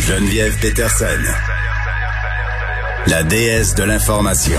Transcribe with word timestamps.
Geneviève 0.00 0.58
Peterson, 0.60 1.06
la 3.06 3.22
déesse 3.22 3.76
de 3.76 3.84
l'information. 3.84 4.58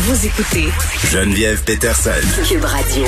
Vous 0.00 0.26
écoutez 0.26 0.64
Geneviève 1.12 1.62
Peterson. 1.62 2.10
Cube 2.48 2.64
Radio. 2.64 3.04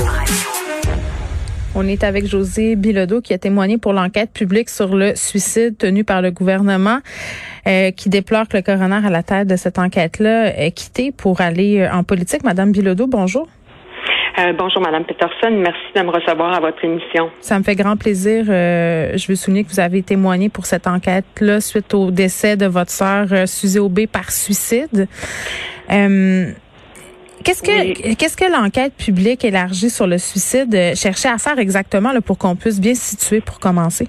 On 1.74 1.88
est 1.88 2.04
avec 2.04 2.26
José 2.26 2.76
Bilodeau 2.76 3.20
qui 3.20 3.34
a 3.34 3.38
témoigné 3.38 3.78
pour 3.78 3.92
l'enquête 3.92 4.30
publique 4.30 4.70
sur 4.70 4.94
le 4.94 5.16
suicide 5.16 5.76
tenu 5.76 6.04
par 6.04 6.22
le 6.22 6.30
gouvernement, 6.30 7.00
euh, 7.66 7.90
qui 7.90 8.10
déplore 8.10 8.46
que 8.46 8.56
le 8.56 8.62
coroner 8.62 9.04
à 9.04 9.10
la 9.10 9.24
tête 9.24 9.48
de 9.48 9.56
cette 9.56 9.80
enquête-là 9.80 10.56
ait 10.56 10.70
quitté 10.70 11.10
pour 11.10 11.40
aller 11.40 11.80
euh, 11.80 11.92
en 11.92 12.04
politique. 12.04 12.44
Madame 12.44 12.70
Bilodeau, 12.70 13.08
bonjour. 13.08 13.48
Euh, 14.38 14.52
bonjour, 14.52 14.82
Madame 14.82 15.04
Peterson. 15.04 15.50
Merci 15.50 15.80
de 15.94 16.02
me 16.02 16.10
recevoir 16.10 16.54
à 16.54 16.60
votre 16.60 16.84
émission. 16.84 17.30
Ça 17.40 17.58
me 17.58 17.64
fait 17.64 17.76
grand 17.76 17.96
plaisir. 17.96 18.44
je 18.46 19.26
veux 19.28 19.36
souligner 19.36 19.64
que 19.64 19.70
vous 19.70 19.80
avez 19.80 20.02
témoigné 20.02 20.48
pour 20.48 20.66
cette 20.66 20.86
enquête-là 20.86 21.60
suite 21.60 21.94
au 21.94 22.10
décès 22.10 22.56
de 22.56 22.66
votre 22.66 22.90
sœur 22.90 23.26
Suzy 23.46 23.78
Aubé 23.78 24.06
par 24.06 24.30
suicide. 24.30 25.06
Qu'est-ce 27.44 27.62
que 27.62 28.14
qu'est-ce 28.14 28.36
que 28.38 28.50
l'enquête 28.50 28.94
publique 28.94 29.44
élargie 29.44 29.90
sur 29.90 30.06
le 30.06 30.16
suicide 30.16 30.74
euh, 30.74 30.94
cherchait 30.94 31.28
à 31.28 31.36
faire 31.36 31.58
exactement 31.58 32.12
là, 32.12 32.22
pour 32.22 32.38
qu'on 32.38 32.56
puisse 32.56 32.80
bien 32.80 32.94
se 32.94 33.16
situer 33.16 33.42
pour 33.42 33.60
commencer? 33.60 34.08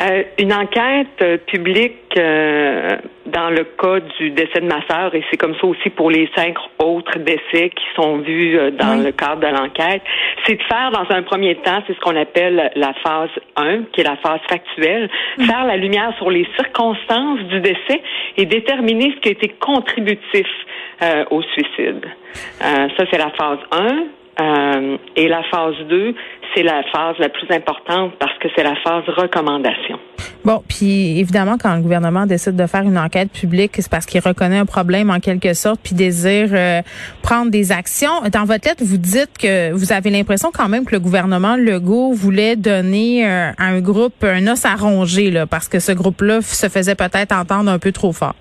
Euh, 0.00 0.24
une 0.40 0.52
enquête 0.52 1.22
euh, 1.22 1.38
publique 1.38 2.03
dans 2.16 3.50
le 3.50 3.64
cas 3.64 4.00
du 4.18 4.30
décès 4.30 4.60
de 4.60 4.66
ma 4.66 4.86
sœur, 4.88 5.14
et 5.14 5.24
c'est 5.30 5.36
comme 5.36 5.54
ça 5.56 5.66
aussi 5.66 5.90
pour 5.90 6.10
les 6.10 6.28
cinq 6.36 6.56
autres 6.78 7.18
décès 7.18 7.70
qui 7.70 7.84
sont 7.96 8.18
vus 8.18 8.58
dans 8.72 9.02
le 9.02 9.12
cadre 9.12 9.40
de 9.40 9.46
l'enquête, 9.46 10.02
c'est 10.46 10.54
de 10.54 10.62
faire 10.62 10.90
dans 10.90 11.06
un 11.14 11.22
premier 11.22 11.56
temps, 11.56 11.82
c'est 11.86 11.94
ce 11.94 12.00
qu'on 12.00 12.16
appelle 12.16 12.70
la 12.74 12.92
phase 12.94 13.30
1, 13.56 13.84
qui 13.92 14.00
est 14.00 14.04
la 14.04 14.16
phase 14.16 14.40
factuelle, 14.48 15.08
mm. 15.38 15.44
faire 15.44 15.64
la 15.64 15.76
lumière 15.76 16.12
sur 16.18 16.30
les 16.30 16.46
circonstances 16.56 17.40
du 17.40 17.60
décès 17.60 18.02
et 18.36 18.46
déterminer 18.46 19.12
ce 19.14 19.20
qui 19.20 19.28
a 19.28 19.32
été 19.32 19.48
contributif 19.48 20.46
euh, 21.02 21.24
au 21.30 21.42
suicide. 21.42 22.06
Euh, 22.62 22.88
ça, 22.96 23.04
c'est 23.10 23.18
la 23.18 23.30
phase 23.30 23.58
1. 23.72 24.04
Euh, 24.40 24.96
et 25.16 25.28
la 25.28 25.42
phase 25.44 25.74
2, 25.88 26.14
c'est 26.54 26.62
la 26.62 26.82
phase 26.92 27.16
la 27.18 27.28
plus 27.28 27.46
importante 27.50 28.12
parce 28.18 28.36
que 28.38 28.48
c'est 28.56 28.64
la 28.64 28.74
phase 28.76 29.04
recommandation. 29.06 29.98
Bon, 30.44 30.62
puis 30.68 31.18
évidemment, 31.18 31.56
quand 31.60 31.74
le 31.74 31.80
gouvernement 31.80 32.26
décide 32.26 32.56
de 32.56 32.66
faire 32.66 32.82
une 32.82 32.98
enquête 32.98 33.30
publique, 33.32 33.72
c'est 33.76 33.90
parce 33.90 34.06
qu'il 34.06 34.20
reconnaît 34.20 34.58
un 34.58 34.66
problème 34.66 35.10
en 35.10 35.20
quelque 35.20 35.54
sorte, 35.54 35.80
puis 35.82 35.94
désire 35.94 36.50
prendre 37.22 37.50
des 37.50 37.72
actions. 37.72 38.20
Dans 38.30 38.44
votre 38.44 38.68
lettre, 38.68 38.84
vous 38.84 38.98
dites 38.98 39.38
que 39.38 39.72
vous 39.72 39.92
avez 39.92 40.10
l'impression 40.10 40.50
quand 40.52 40.68
même 40.68 40.84
que 40.84 40.92
le 40.92 41.00
gouvernement 41.00 41.56
Legault 41.56 42.12
voulait 42.12 42.56
donner 42.56 43.26
à 43.26 43.54
un 43.58 43.80
groupe 43.80 44.22
un 44.22 44.46
os 44.48 44.64
à 44.66 44.74
ronger, 44.74 45.30
là, 45.30 45.46
parce 45.46 45.68
que 45.68 45.80
ce 45.80 45.92
groupe-là 45.92 46.42
se 46.42 46.68
faisait 46.68 46.94
peut-être 46.94 47.32
entendre 47.32 47.70
un 47.70 47.78
peu 47.78 47.92
trop 47.92 48.12
fort. 48.12 48.34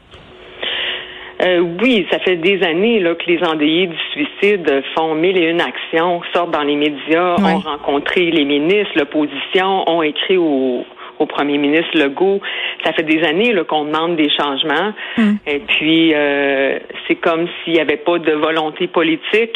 Euh, 1.42 1.60
oui, 1.82 2.06
ça 2.12 2.20
fait 2.20 2.36
des 2.36 2.62
années 2.64 3.00
là, 3.00 3.16
que 3.16 3.26
les 3.28 3.44
endeuillés 3.44 3.88
du 3.88 3.98
suicide 4.12 4.84
font 4.96 5.16
mille 5.16 5.38
et 5.38 5.50
une 5.50 5.62
actions, 5.62 6.22
sortent 6.34 6.52
dans 6.52 6.64
les 6.64 6.76
médias, 6.76 7.36
ont 7.40 7.60
rencontré 7.60 8.32
les 8.32 8.46
ministres, 8.46 8.92
l'opposition, 8.96 9.90
ont 9.90 10.04
écrit 10.04 10.38
au, 10.38 10.86
au 11.20 11.26
premier 11.26 11.58
ministre 11.58 11.98
Legault. 11.98 12.42
Ça 12.86 12.94
fait 12.94 13.04
des 13.04 13.24
années 13.24 13.54
qu'on 13.68 13.86
demande 13.86 14.16
des 14.16 14.30
changements. 14.30 14.94
Hmm. 15.18 15.36
Et 15.48 15.60
puis, 15.60 16.14
euh, 16.14 16.80
c'est 17.08 17.16
comme 17.16 17.48
s'il 17.64 17.74
n'y 17.74 17.80
avait 17.80 17.98
pas 17.98 18.20
de 18.20 18.32
volonté 18.34 18.88
politique. 18.88 19.56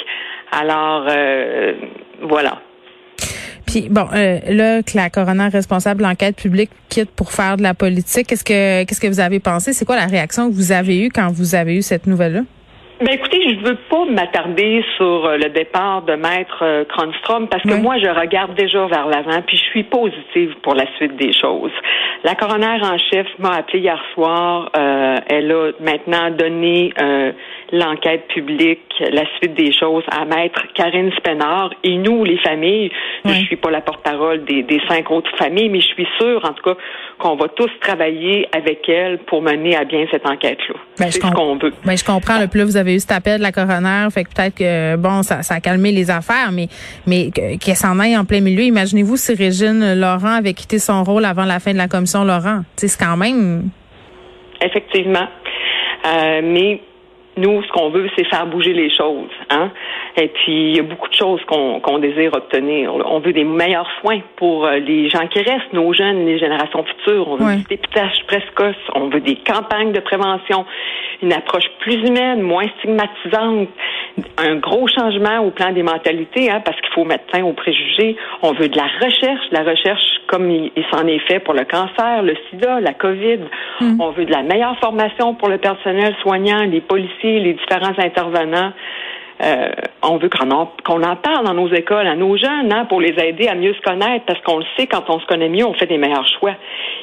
Alors, 0.52 1.06
euh, 1.10 1.74
voilà. 2.22 2.62
Puis 3.68 3.90
bon, 3.90 4.08
euh, 4.14 4.40
là 4.48 4.82
que 4.82 4.96
la 4.96 5.10
coroner 5.10 5.50
responsable 5.50 6.02
de 6.02 6.08
l'enquête 6.08 6.38
publique 6.38 6.72
quitte 6.90 7.12
pour 7.12 7.32
faire 7.34 7.58
de 7.58 7.64
la 7.64 7.74
politique, 7.74 8.26
qu'est-ce 8.28 8.44
que 8.44 8.86
qu'est-ce 8.86 9.02
que 9.02 9.08
vous 9.08 9.20
avez 9.20 9.40
pensé? 9.40 9.74
C'est 9.74 9.86
quoi 9.86 9.98
la 9.98 10.08
réaction 10.08 10.50
que 10.50 10.56
vous 10.56 10.72
avez 10.72 11.06
eue 11.06 11.10
quand 11.10 11.30
vous 11.32 11.54
avez 11.54 11.76
eu 11.76 11.82
cette 11.82 12.08
nouvelle-là? 12.08 12.42
Ben 13.00 13.14
écoutez, 13.14 13.42
je 13.44 13.64
veux 13.64 13.78
pas 13.90 14.06
m'attarder 14.06 14.84
sur 14.96 15.26
euh, 15.26 15.38
le 15.38 15.50
départ 15.50 16.02
de 16.02 16.14
Maître 16.14 16.64
euh, 16.64 16.84
Kronstrom 16.86 17.48
parce 17.48 17.62
que 17.62 17.76
moi, 17.76 18.00
je 18.00 18.08
regarde 18.08 18.56
déjà 18.56 18.88
vers 18.88 19.06
l'avant, 19.06 19.42
puis 19.46 19.56
je 19.56 19.64
suis 19.66 19.84
positive 19.84 20.56
pour 20.64 20.74
la 20.74 20.86
suite 20.96 21.16
des 21.16 21.32
choses. 21.32 21.72
La 22.24 22.34
coroner 22.34 22.80
en 22.82 22.98
chef 22.98 23.28
m'a 23.38 23.56
appelé 23.58 23.80
hier 23.80 24.04
soir. 24.16 24.72
Euh, 24.76 25.16
elle 25.30 25.52
a 25.52 25.72
maintenant 25.80 26.32
donné 26.32 26.92
l'enquête 27.72 28.28
publique, 28.30 28.92
la 29.00 29.26
suite 29.38 29.54
des 29.54 29.72
choses 29.72 30.04
à 30.10 30.26
Maître 30.26 30.64
Karine 30.74 31.12
Spenard 31.18 31.72
et 31.84 31.98
nous, 31.98 32.24
les 32.24 32.38
familles. 32.38 32.92
Je 33.26 33.34
suis 33.46 33.58
pas 33.58 33.70
la 33.70 33.82
porte-parole 33.82 34.44
des, 34.46 34.64
des, 34.64 34.82
cinq 34.88 35.12
autres 35.12 35.36
familles, 35.38 35.70
mais 35.70 35.82
je 35.82 35.88
suis 35.88 36.08
sûre, 36.20 36.44
en 36.46 36.54
tout 36.54 36.64
cas, 36.64 36.78
qu'on 37.20 37.36
va 37.36 37.48
tous 37.50 37.72
travailler 37.82 38.48
avec 38.52 38.88
elle 38.88 39.18
pour 39.20 39.42
mener 39.42 39.76
à 39.76 39.86
bien 39.86 40.06
cette 40.12 40.26
enquête-là. 40.26 40.76
Ben, 41.00 41.12
C'est 41.12 41.20
ce 41.22 41.32
qu'on 41.32 41.58
veut. 41.58 41.74
Ben, 41.86 41.98
je 41.98 42.06
comprends. 42.06 42.40
Le 42.40 42.48
plus 42.48 42.64
vous 42.64 42.78
avez 42.78 42.96
eu 42.96 43.00
cet 43.00 43.12
appel 43.12 43.40
de 43.40 43.44
la 43.44 43.52
coroner, 43.52 44.08
fait 44.12 44.24
que 44.24 44.30
peut-être 44.30 44.56
que 44.56 44.96
bon, 44.98 45.24
ça, 45.24 45.42
ça 45.42 45.56
a 45.56 45.60
calmé 45.60 45.92
les 45.92 46.12
affaires, 46.12 46.52
mais 46.52 46.68
mais 47.06 47.32
qu'elle 47.32 47.76
s'en 47.76 48.00
aille 48.00 48.18
en 48.18 48.26
plein 48.26 48.42
milieu. 48.42 48.64
Imaginez-vous 48.64 49.18
si 49.18 49.34
Régine 49.34 50.00
Laurent 50.00 50.38
avait 50.38 50.54
quitté 50.54 50.80
son 50.80 51.04
rôle 51.04 51.26
avant 51.26 51.46
la 51.46 51.60
fin 51.60 51.74
de 51.74 51.78
la 51.78 51.88
commission 51.88 52.24
Laurent. 52.24 52.62
C'est 52.76 52.96
quand 52.98 53.18
même. 53.18 53.70
Effectivement. 54.62 55.28
Euh, 56.06 56.42
mais 56.44 56.82
nous, 57.38 57.64
ce 57.64 57.72
qu'on 57.72 57.90
veut, 57.90 58.10
c'est 58.16 58.26
faire 58.26 58.46
bouger 58.48 58.74
les 58.74 58.90
choses. 58.90 59.30
Hein? 59.50 59.72
Et 60.16 60.28
puis, 60.28 60.72
il 60.72 60.78
y 60.78 60.80
a 60.80 60.84
beaucoup 60.84 61.10
de 61.10 61.14
choses 61.14 61.42
qu'on 61.46 62.00
désire 62.00 62.32
obtenir. 62.34 62.94
On 62.94 63.20
veut 63.20 63.34
des 63.34 63.44
meilleurs 63.44 63.90
soins 64.02 64.20
pour 64.36 64.66
euh, 64.66 64.78
les 64.78 65.10
gens 65.10 65.28
qui 65.28 65.40
restent, 65.40 65.74
nos 65.74 65.94
jeunes, 65.94 66.26
les 66.26 66.40
générations 66.40 66.84
futures. 66.84 67.28
On 67.28 67.36
veut 67.36 67.56
des 67.56 67.78
dépistage 67.78 68.26
précoce. 68.28 68.76
On 68.96 69.10
veut 69.10 69.22
des 69.22 69.36
campagnes 69.36 69.92
de 69.92 70.00
prévention, 70.00 70.66
une 71.22 71.34
approche 71.34 71.68
plus 71.80 71.96
humaine, 71.96 72.42
moins 72.42 72.66
stigmatisante, 72.80 73.70
un 74.38 74.56
gros 74.56 74.88
changement 74.88 75.40
au 75.40 75.52
plan 75.52 75.72
des 75.72 75.84
mentalités, 75.84 76.50
hein, 76.50 76.62
parce 76.64 76.80
qu'il 76.82 76.94
faut 76.94 77.06
mettre 77.06 77.26
fin 77.32 77.44
aux 77.44 77.54
préjugés. 77.54 78.16
On 78.42 78.54
veut 78.54 78.70
de 78.70 78.78
la 78.78 78.88
recherche, 79.02 79.46
la 79.52 79.64
recherche 79.64 80.02
comme 80.28 80.50
il, 80.50 80.72
s'en 80.92 81.06
est 81.08 81.20
fait 81.28 81.40
pour 81.40 81.54
le 81.54 81.66
cancer, 81.66 82.24
le 82.24 82.36
sida, 82.50 82.80
la 82.80 82.94
COVID. 82.94 83.40
Hmm. 83.80 84.02
On 84.02 84.12
veut 84.12 84.26
de 84.26 84.32
la 84.32 84.44
meilleure 84.44 84.78
formation 84.80 85.36
pour 85.36 85.50
le 85.50 85.58
personnel 85.58 86.16
soignant, 86.22 86.64
les 86.64 86.82
policiers, 86.82 87.40
les 87.40 87.54
différents 87.54 87.98
intervenants. 87.98 88.74
Euh, 89.44 89.70
on 90.02 90.18
veut 90.18 90.30
qu'on 90.30 90.50
en, 90.50 90.72
qu'on 90.84 91.04
en 91.04 91.16
parle 91.16 91.46
dans 91.46 91.54
nos 91.54 91.72
écoles, 91.72 92.08
à 92.08 92.16
nos 92.16 92.38
jeunes, 92.38 92.74
hein, 92.74 92.86
pour 92.86 93.00
les 93.00 93.14
aider 93.24 93.48
à 93.48 93.56
mieux 93.56 93.74
se 93.74 93.82
connaître, 93.82 94.26
parce 94.26 94.42
qu'on 94.42 94.58
le 94.58 94.66
sait, 94.76 94.88
quand 94.88 95.04
on 95.10 95.20
se 95.20 95.26
connaît 95.28 95.50
mieux, 95.50 95.66
on 95.66 95.74
fait 95.74 95.86
des 95.86 96.00
meilleurs 96.00 96.28
choix. 96.40 96.56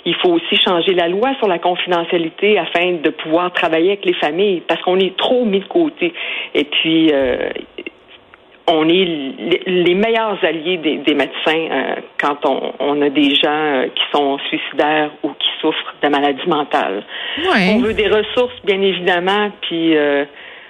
Il 0.05 0.15
faut 0.17 0.31
aussi 0.31 0.57
changer 0.57 0.95
la 0.95 1.09
loi 1.09 1.35
sur 1.39 1.47
la 1.47 1.59
confidentialité 1.59 2.59
afin 2.59 2.95
de 3.03 3.11
pouvoir 3.11 3.53
travailler 3.53 3.93
avec 3.93 4.05
les 4.05 4.15
familles, 4.15 4.63
parce 4.67 4.83
qu'on 4.83 4.99
est 4.99 5.17
trop 5.17 5.45
mis 5.45 5.61
de 5.61 5.67
côté. 5.67 6.13
Et 6.55 6.65
puis, 6.65 7.11
euh, 7.13 7.51
on 8.67 8.89
est 8.89 9.05
les 9.67 9.95
meilleurs 9.95 10.43
alliés 10.43 10.79
des, 10.79 11.15
médecins 11.15 11.69
euh, 11.71 11.95
quand 12.19 12.47
on, 12.81 13.01
a 13.03 13.11
des 13.11 13.35
gens 13.35 13.85
qui 13.95 14.03
sont 14.11 14.39
suicidaires 14.49 15.11
ou 15.23 15.29
qui 15.29 15.49
souffrent 15.61 15.95
de 16.03 16.09
maladies 16.09 16.49
mentales. 16.49 17.05
On 17.77 17.79
veut 17.79 17.95
des 17.95 18.09
ressources, 18.09 18.55
bien 18.65 18.81
évidemment, 18.81 19.51
puis 19.61 19.95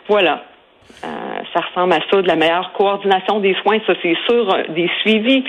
voilà. 0.09 0.43
Ça 1.55 1.61
ressemble 1.61 1.93
à 1.93 2.01
ça, 2.11 2.21
de 2.21 2.27
la 2.27 2.37
meilleure 2.37 2.73
coordination 2.73 3.39
des 3.39 3.55
soins, 3.63 3.79
ça 3.87 3.95
c'est 4.03 4.17
sûr, 4.29 4.53
euh, 4.53 4.65
des 4.71 4.91
suivis. 5.01 5.45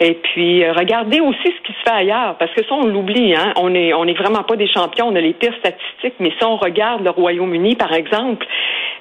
Et 0.00 0.14
puis 0.14 0.64
euh, 0.64 0.72
regardez 0.72 1.20
aussi 1.20 1.44
ce 1.44 1.62
qui 1.66 1.72
se 1.72 1.82
fait 1.84 1.94
ailleurs, 1.94 2.36
parce 2.38 2.52
que 2.52 2.64
ça 2.64 2.74
on 2.74 2.86
l'oublie, 2.86 3.34
hein. 3.34 3.52
On 3.56 3.74
est 3.74 3.92
on 3.92 4.04
est 4.06 4.18
vraiment 4.18 4.42
pas 4.42 4.56
des 4.56 4.68
champions, 4.68 5.08
on 5.08 5.16
a 5.16 5.20
les 5.20 5.34
pires 5.34 5.54
statistiques, 5.58 6.14
mais 6.20 6.32
si 6.38 6.44
on 6.44 6.56
regarde 6.56 7.04
le 7.04 7.10
Royaume-Uni 7.10 7.76
par 7.76 7.92
exemple, 7.92 8.46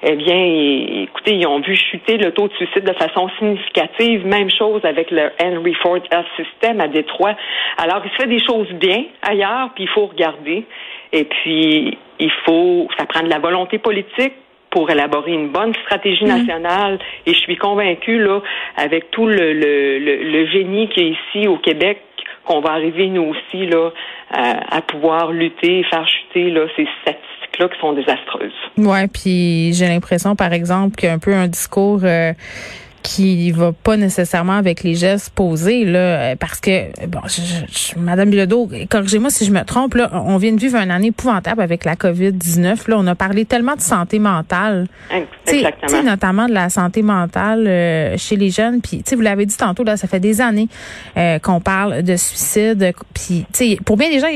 eh 0.03 0.15
bien, 0.15 1.03
écoutez, 1.03 1.35
ils 1.35 1.45
ont 1.45 1.59
vu 1.59 1.75
chuter 1.75 2.17
le 2.17 2.31
taux 2.31 2.47
de 2.47 2.53
suicide 2.53 2.83
de 2.83 2.93
façon 2.93 3.29
significative. 3.37 4.25
Même 4.25 4.49
chose 4.49 4.83
avec 4.83 5.11
le 5.11 5.29
Henry 5.39 5.75
Ford 5.75 5.99
Health 6.11 6.25
System 6.37 6.81
à 6.81 6.87
Détroit. 6.87 7.35
Alors, 7.77 8.01
il 8.03 8.09
se 8.09 8.15
fait 8.15 8.27
des 8.27 8.43
choses 8.43 8.67
bien 8.73 9.03
ailleurs, 9.21 9.69
puis 9.75 9.83
il 9.83 9.89
faut 9.89 10.07
regarder. 10.07 10.65
Et 11.13 11.25
puis, 11.25 11.97
il 12.19 12.31
faut, 12.45 12.87
ça 12.97 13.05
prend 13.05 13.23
de 13.23 13.29
la 13.29 13.37
volonté 13.37 13.77
politique, 13.77 14.33
pour 14.71 14.89
élaborer 14.89 15.33
une 15.33 15.49
bonne 15.49 15.73
stratégie 15.83 16.25
mhm. 16.25 16.37
nationale. 16.37 16.99
Et 17.25 17.33
je 17.33 17.39
suis 17.39 17.57
convaincue, 17.57 18.19
là, 18.19 18.41
avec 18.77 19.11
tout 19.11 19.27
le, 19.27 19.53
le, 19.53 19.99
le, 19.99 20.47
génie 20.47 20.89
qui 20.89 21.01
est 21.01 21.09
ici 21.09 21.47
au 21.47 21.57
Québec, 21.57 22.01
qu'on 22.45 22.61
va 22.61 22.71
arriver, 22.71 23.07
nous 23.07 23.33
aussi, 23.33 23.67
là, 23.67 23.91
à, 24.31 24.81
pouvoir 24.81 25.31
lutter 25.31 25.79
et 25.79 25.83
faire 25.83 26.07
chuter 26.07 26.49
là, 26.49 26.65
ces 26.75 26.87
statistiques-là 27.01 27.69
qui 27.69 27.79
sont 27.79 27.93
désastreuses. 27.93 28.51
Ouais, 28.77 29.07
puis 29.07 29.73
j'ai 29.73 29.87
l'impression, 29.87 30.35
par 30.35 30.53
exemple, 30.53 30.95
qu'il 30.95 31.09
y 31.09 31.11
a 31.11 31.13
un 31.13 31.19
peu 31.19 31.33
un 31.33 31.47
discours... 31.47 31.99
Euh, 32.03 32.33
qui 33.03 33.51
va 33.51 33.71
pas 33.71 33.97
nécessairement 33.97 34.57
avec 34.57 34.83
les 34.83 34.95
gestes 34.95 35.31
posés 35.31 35.85
là 35.85 36.35
parce 36.35 36.59
que 36.59 37.07
bon 37.07 37.21
je, 37.27 37.99
madame 37.99 38.29
Bilodeau 38.29 38.69
corrigez-moi 38.89 39.29
si 39.29 39.45
je 39.45 39.51
me 39.51 39.63
trompe 39.63 39.95
là 39.95 40.09
on 40.13 40.37
vient 40.37 40.51
de 40.53 40.59
vivre 40.59 40.77
une 40.77 40.91
année 40.91 41.07
épouvantable 41.07 41.61
avec 41.61 41.85
la 41.85 41.95
Covid-19 41.95 42.89
là 42.89 42.95
on 42.97 43.07
a 43.07 43.15
parlé 43.15 43.45
tellement 43.45 43.75
de 43.75 43.81
santé 43.81 44.19
mentale 44.19 44.87
Exactement. 45.47 46.03
notamment 46.03 46.47
de 46.47 46.53
la 46.53 46.69
santé 46.69 47.01
mentale 47.01 47.65
euh, 47.67 48.17
chez 48.17 48.35
les 48.35 48.49
jeunes 48.49 48.81
puis 48.81 49.03
vous 49.11 49.21
l'avez 49.21 49.45
dit 49.45 49.57
tantôt 49.57 49.83
là 49.83 49.97
ça 49.97 50.07
fait 50.07 50.19
des 50.19 50.41
années 50.41 50.67
euh, 51.17 51.39
qu'on 51.39 51.59
parle 51.59 52.03
de 52.03 52.15
suicide 52.15 52.93
puis 53.13 53.77
pour 53.85 53.97
bien 53.97 54.09
des 54.09 54.19
gens 54.19 54.27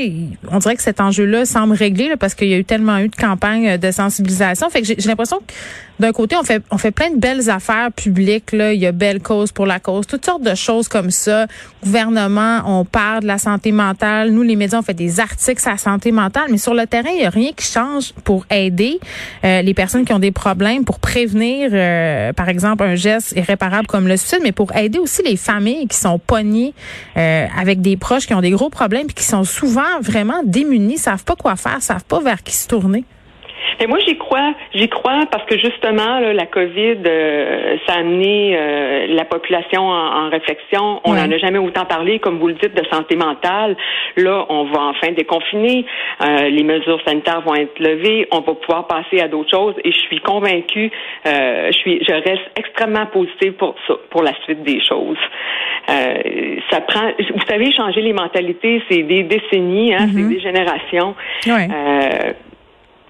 on 0.50 0.58
dirait 0.58 0.76
que 0.76 0.82
cet 0.82 1.00
enjeu-là 1.00 1.46
semble 1.46 1.74
réglé 1.74 2.08
là, 2.08 2.16
parce 2.16 2.34
qu'il 2.34 2.48
y 2.48 2.54
a 2.54 2.58
eu 2.58 2.64
tellement 2.64 2.98
eu 2.98 3.08
de 3.08 3.16
campagnes 3.16 3.78
de 3.78 3.90
sensibilisation 3.90 4.70
fait 4.70 4.82
que 4.82 4.86
j'ai 4.86 5.08
l'impression 5.08 5.38
que 5.38 5.52
d'un 5.98 6.12
côté 6.12 6.36
on 6.36 6.42
fait 6.42 6.62
on 6.70 6.78
fait 6.78 6.90
plein 6.90 7.10
de 7.10 7.16
belles 7.16 7.48
affaires 7.50 7.90
publiques 7.92 8.52
il 8.52 8.74
y 8.74 8.86
a 8.86 8.92
belle 8.92 9.20
cause 9.20 9.52
pour 9.52 9.66
la 9.66 9.80
cause, 9.80 10.06
toutes 10.06 10.24
sortes 10.24 10.42
de 10.42 10.54
choses 10.54 10.88
comme 10.88 11.10
ça. 11.10 11.46
Gouvernement, 11.82 12.62
on 12.66 12.84
parle 12.84 13.22
de 13.22 13.26
la 13.26 13.38
santé 13.38 13.72
mentale. 13.72 14.30
Nous, 14.30 14.42
les 14.42 14.56
médias, 14.56 14.78
on 14.78 14.82
fait 14.82 14.94
des 14.94 15.20
articles 15.20 15.60
sur 15.60 15.70
la 15.70 15.78
santé 15.78 16.12
mentale, 16.12 16.46
mais 16.50 16.58
sur 16.58 16.74
le 16.74 16.86
terrain, 16.86 17.10
il 17.10 17.18
n'y 17.18 17.24
a 17.24 17.30
rien 17.30 17.52
qui 17.52 17.64
change 17.64 18.12
pour 18.24 18.44
aider 18.50 18.98
euh, 19.44 19.62
les 19.62 19.74
personnes 19.74 20.04
qui 20.04 20.12
ont 20.12 20.18
des 20.18 20.32
problèmes, 20.32 20.84
pour 20.84 20.98
prévenir, 20.98 21.70
euh, 21.72 22.32
par 22.32 22.48
exemple, 22.48 22.82
un 22.82 22.94
geste 22.94 23.32
irréparable 23.36 23.86
comme 23.86 24.08
le 24.08 24.16
suicide, 24.16 24.40
mais 24.42 24.52
pour 24.52 24.74
aider 24.76 24.98
aussi 24.98 25.22
les 25.22 25.36
familles 25.36 25.86
qui 25.86 25.96
sont 25.96 26.18
pognées 26.18 26.74
euh, 27.16 27.46
avec 27.56 27.80
des 27.80 27.96
proches 27.96 28.26
qui 28.26 28.34
ont 28.34 28.40
des 28.40 28.50
gros 28.50 28.70
problèmes, 28.70 29.06
puis 29.06 29.14
qui 29.14 29.24
sont 29.24 29.44
souvent 29.44 30.00
vraiment 30.00 30.42
démunis, 30.44 30.98
savent 30.98 31.24
pas 31.24 31.36
quoi 31.36 31.56
faire, 31.56 31.82
savent 31.82 32.04
pas 32.04 32.20
vers 32.20 32.42
qui 32.42 32.54
se 32.54 32.66
tourner. 32.66 33.04
Et 33.80 33.86
moi, 33.86 33.98
j'y 34.06 34.16
crois. 34.16 34.54
J'y 34.74 34.88
crois 34.88 35.20
parce 35.30 35.44
que 35.44 35.58
justement, 35.58 36.20
la 36.20 36.46
COVID, 36.46 36.98
euh, 37.06 37.76
ça 37.86 37.94
a 37.94 37.98
amené 37.98 38.56
euh, 38.56 39.06
la 39.08 39.24
population 39.24 39.82
en, 39.82 40.28
réflexion. 40.30 41.00
On 41.04 41.14
n'en 41.14 41.30
a 41.30 41.38
jamais 41.38 41.58
autant 41.58 41.84
parlé, 41.84 42.18
comme 42.18 42.38
vous 42.38 42.48
le 42.48 42.54
dites, 42.54 42.74
de 42.74 42.84
santé 42.90 43.16
mentale. 43.16 43.76
Là, 44.16 44.46
on 44.48 44.64
va 44.64 44.80
enfin 44.84 45.12
déconfiner. 45.12 45.84
Euh, 46.22 46.48
les 46.48 46.64
mesures 46.64 47.00
sanitaires 47.06 47.42
vont 47.42 47.54
être 47.54 47.78
levées. 47.78 48.26
On 48.30 48.40
va 48.40 48.54
pouvoir 48.54 48.86
passer 48.86 49.20
à 49.20 49.28
d'autres 49.28 49.50
choses. 49.50 49.74
Et 49.84 49.92
je 49.92 49.98
suis 49.98 50.20
convaincue. 50.20 50.90
je 51.24 51.72
suis, 51.72 52.02
je 52.06 52.12
reste 52.12 52.50
extrêmement 52.56 53.06
positive 53.06 53.52
pour 53.52 53.74
pour 54.10 54.22
la 54.22 54.32
suite 54.44 54.62
des 54.62 54.80
choses. 54.80 55.18
ça 55.86 56.80
prend. 56.80 57.10
Vous 57.18 57.46
savez, 57.48 57.72
changer 57.72 58.00
les 58.00 58.12
mentalités, 58.12 58.82
c'est 58.90 59.02
des 59.02 59.22
décennies, 59.22 59.94
hein, 59.94 60.08
c'est 60.12 60.20
mm-hmm. 60.20 60.28
des 60.28 60.40
générations. 60.40 61.14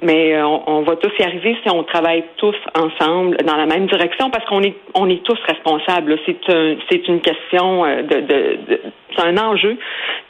Mais 0.02 0.34
euh, 0.34 0.46
on, 0.46 0.82
va 0.82 0.96
tous 0.96 1.12
y 1.18 1.22
arriver 1.22 1.56
si 1.62 1.70
on 1.70 1.82
travaille 1.82 2.22
tous 2.36 2.56
ensemble 2.74 3.38
dans 3.38 3.56
la 3.56 3.64
même 3.64 3.86
direction 3.86 4.28
parce 4.28 4.44
qu'on 4.44 4.62
est 4.62 4.76
on 4.94 5.08
est 5.08 5.22
tous 5.24 5.38
responsables. 5.48 6.18
C'est 6.26 6.50
un, 6.50 6.76
c'est 6.90 7.08
une 7.08 7.20
question 7.20 7.84
euh, 7.84 8.02
de, 8.02 8.20
de, 8.20 8.58
de 8.68 8.80
c'est 9.16 9.24
un 9.24 9.38
enjeu 9.38 9.78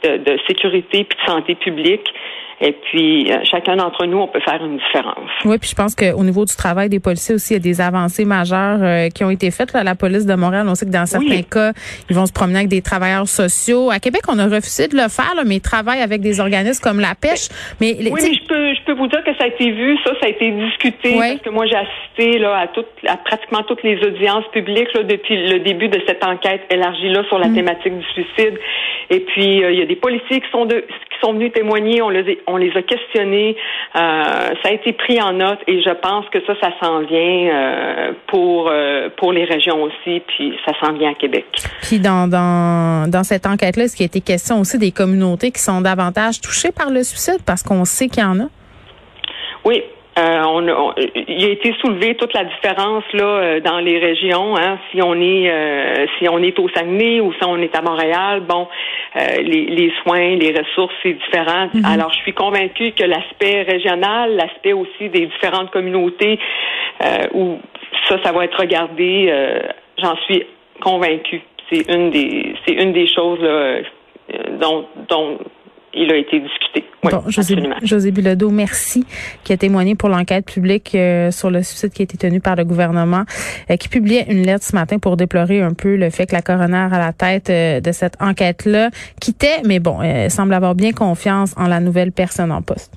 de, 0.03 0.17
de 0.17 0.39
sécurité 0.47 1.03
puis 1.03 1.17
de 1.19 1.29
santé 1.29 1.55
publique. 1.55 2.13
Et 2.59 2.71
puis, 2.71 3.31
euh, 3.31 3.37
chacun 3.43 3.75
d'entre 3.75 4.05
nous, 4.07 4.17
on 4.17 4.27
peut 4.27 4.39
faire 4.39 4.63
une 4.63 4.77
différence. 4.77 5.29
Oui, 5.45 5.59
puis 5.59 5.69
je 5.69 5.75
pense 5.75 5.93
qu'au 5.95 6.23
niveau 6.23 6.43
du 6.43 6.55
travail 6.55 6.89
des 6.89 6.99
policiers 6.99 7.35
aussi, 7.35 7.53
il 7.53 7.57
y 7.57 7.59
a 7.59 7.61
des 7.61 7.81
avancées 7.81 8.25
majeures 8.25 8.79
euh, 8.81 9.09
qui 9.09 9.23
ont 9.23 9.29
été 9.29 9.51
faites. 9.51 9.73
Là, 9.73 9.83
la 9.83 9.93
police 9.93 10.25
de 10.25 10.33
Montréal, 10.33 10.65
on 10.67 10.73
sait 10.73 10.87
que 10.87 10.91
dans 10.91 11.05
certains 11.05 11.43
cas, 11.43 11.73
ils 12.09 12.15
vont 12.15 12.25
se 12.25 12.33
promener 12.33 12.57
avec 12.57 12.69
des 12.69 12.81
travailleurs 12.81 13.27
sociaux. 13.27 13.91
À 13.91 13.99
Québec, 13.99 14.21
on 14.27 14.39
a 14.39 14.45
refusé 14.45 14.87
de 14.87 14.95
le 14.95 15.07
faire, 15.07 15.35
là, 15.35 15.43
mais 15.45 15.57
ils 15.57 15.61
travaillent 15.61 16.01
avec 16.01 16.21
des 16.21 16.39
organismes 16.39 16.81
comme 16.81 16.99
la 16.99 17.13
pêche. 17.13 17.49
Mais, 17.79 17.93
oui, 17.99 18.09
mais 18.11 18.33
je 18.33 18.47
peux, 18.47 18.73
je 18.73 18.81
peux 18.85 18.93
vous 18.93 19.07
dire 19.07 19.23
que 19.23 19.35
ça 19.37 19.43
a 19.43 19.47
été 19.47 19.69
vu, 19.69 19.95
ça, 20.03 20.13
ça 20.19 20.25
a 20.25 20.29
été 20.29 20.49
discuté, 20.49 21.15
parce 21.15 21.41
que 21.41 21.49
moi, 21.51 21.67
j'ai 21.67 21.75
assisté 21.77 22.39
là, 22.39 22.57
à, 22.57 22.67
toutes, 22.67 22.89
à 23.07 23.17
pratiquement 23.17 23.61
toutes 23.67 23.83
les 23.83 24.01
audiences 24.01 24.47
publiques 24.51 24.91
là, 24.95 25.03
depuis 25.03 25.47
le 25.47 25.59
début 25.59 25.89
de 25.89 26.01
cette 26.07 26.23
enquête 26.23 26.61
élargie 26.71 27.09
là, 27.09 27.23
sur 27.27 27.37
la 27.37 27.49
mm. 27.49 27.55
thématique 27.55 27.97
du 27.99 28.05
suicide. 28.13 28.57
Et 29.11 29.19
puis, 29.19 29.63
euh, 29.63 29.71
il 29.71 29.79
y 29.79 29.81
a 29.83 29.85
des 29.85 29.95
policiers 29.95 30.41
qui 30.41 30.49
sont, 30.51 30.65
de, 30.65 30.77
qui 30.77 31.19
sont 31.21 31.33
venus 31.33 31.51
témoigner. 31.53 32.01
On 32.01 32.09
les, 32.09 32.39
on 32.47 32.57
les 32.57 32.71
a 32.75 32.81
questionnés. 32.81 33.55
Euh, 33.95 33.99
ça 34.63 34.69
a 34.69 34.71
été 34.71 34.93
pris 34.93 35.21
en 35.21 35.33
note 35.33 35.59
et 35.67 35.81
je 35.81 35.93
pense 36.01 36.25
que 36.29 36.39
ça, 36.45 36.53
ça 36.61 36.69
s'en 36.81 36.99
vient 37.01 37.49
euh, 37.53 38.13
pour 38.27 38.69
euh, 38.69 39.09
pour 39.17 39.33
les 39.33 39.43
régions 39.43 39.83
aussi, 39.83 40.21
puis 40.27 40.57
ça 40.65 40.73
s'en 40.81 40.93
vient 40.93 41.11
à 41.11 41.13
Québec. 41.13 41.45
Puis 41.81 41.99
dans 41.99 42.27
dans 42.27 43.09
dans 43.09 43.23
cette 43.23 43.45
enquête-là, 43.45 43.83
est-ce 43.83 43.95
qu'il 43.95 44.05
a 44.05 44.07
été 44.07 44.21
question 44.21 44.59
aussi 44.59 44.77
des 44.79 44.91
communautés 44.91 45.51
qui 45.51 45.61
sont 45.61 45.81
davantage 45.81 46.41
touchées 46.41 46.71
par 46.71 46.89
le 46.89 47.03
suicide? 47.03 47.39
Parce 47.45 47.63
qu'on 47.63 47.85
sait 47.85 48.07
qu'il 48.07 48.23
y 48.23 48.25
en 48.25 48.39
a? 48.39 48.47
Oui, 49.65 49.83
euh, 50.17 50.43
on, 50.45 50.93
il 51.27 51.45
a 51.45 51.49
été 51.49 51.75
soulevé 51.79 52.15
toute 52.15 52.33
la 52.33 52.43
différence 52.45 53.03
là 53.13 53.23
euh, 53.23 53.59
dans 53.59 53.79
les 53.79 53.99
régions. 53.99 54.57
Hein, 54.57 54.79
si 54.91 55.01
on 55.01 55.13
est 55.13 55.51
euh, 55.51 56.07
si 56.17 56.27
on 56.27 56.41
est 56.41 56.57
au 56.57 56.67
Saguenay 56.69 57.19
ou 57.19 57.33
si 57.33 57.43
on 57.43 57.57
est 57.57 57.75
à 57.75 57.81
Montréal, 57.81 58.41
bon, 58.41 58.67
les, 59.15 59.65
les, 59.65 59.93
soins, 60.01 60.35
les 60.35 60.53
ressources, 60.57 60.93
c'est 61.03 61.13
différent. 61.13 61.69
Mhm. 61.73 61.85
Alors, 61.85 62.11
je 62.13 62.17
suis 62.19 62.33
convaincue 62.33 62.93
que 62.93 63.03
l'aspect 63.03 63.61
régional, 63.63 64.35
l'aspect 64.35 64.73
aussi 64.73 65.09
des 65.09 65.27
différentes 65.27 65.71
communautés, 65.71 66.39
où 67.33 67.59
ça, 68.07 68.17
ça 68.23 68.31
va 68.31 68.45
être 68.45 68.59
regardé. 68.59 69.33
J'en 70.01 70.15
suis 70.25 70.43
convaincue. 70.81 71.41
C'est 71.71 71.91
une 71.93 72.09
des 72.11 72.55
c'est 72.65 72.73
une 72.73 72.93
des 72.93 73.07
choses 73.07 73.41
là, 73.41 73.81
dont 74.59 74.85
dont 75.09 75.37
il 75.93 76.11
a 76.11 76.15
été 76.15 76.39
discuté. 76.39 76.86
Oui, 77.07 77.19
bon, 77.23 77.29
José, 77.29 77.55
José 77.83 78.11
Bilodeau, 78.11 78.49
merci, 78.49 79.05
qui 79.43 79.53
a 79.53 79.57
témoigné 79.57 79.95
pour 79.95 80.09
l'enquête 80.09 80.45
publique 80.45 80.93
euh, 80.95 81.31
sur 81.31 81.49
le 81.49 81.63
suicide 81.63 81.91
qui 81.91 82.01
a 82.01 82.03
été 82.03 82.17
tenu 82.17 82.39
par 82.39 82.55
le 82.55 82.63
gouvernement, 82.63 83.23
euh, 83.69 83.77
qui 83.77 83.89
publiait 83.89 84.25
une 84.29 84.43
lettre 84.43 84.65
ce 84.65 84.75
matin 84.75 84.99
pour 84.99 85.17
déplorer 85.17 85.61
un 85.61 85.73
peu 85.73 85.95
le 85.95 86.09
fait 86.09 86.25
que 86.25 86.35
la 86.35 86.41
coroner 86.41 86.87
à 86.91 86.99
la 86.99 87.13
tête 87.13 87.49
euh, 87.49 87.79
de 87.79 87.91
cette 87.91 88.15
enquête-là 88.21 88.89
quittait, 89.19 89.61
mais 89.65 89.79
bon, 89.79 89.99
semble 90.29 90.53
avoir 90.53 90.75
bien 90.75 90.91
confiance 90.91 91.53
en 91.57 91.67
la 91.67 91.79
nouvelle 91.79 92.11
personne 92.11 92.51
en 92.51 92.61
poste. 92.61 92.91